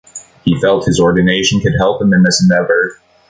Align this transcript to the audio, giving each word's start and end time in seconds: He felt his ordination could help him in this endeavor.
He 0.43 0.59
felt 0.59 0.85
his 0.85 0.99
ordination 0.99 1.59
could 1.59 1.75
help 1.77 2.01
him 2.01 2.11
in 2.11 2.23
this 2.23 2.41
endeavor. 2.41 2.95